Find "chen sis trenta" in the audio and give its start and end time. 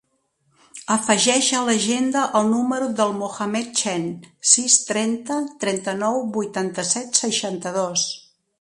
3.81-5.39